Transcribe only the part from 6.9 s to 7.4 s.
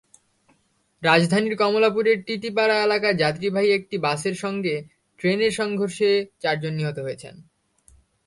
হয়েছেন।